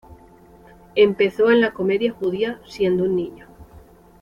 [0.95, 3.45] Empezó en la comedia judía siendo un niño.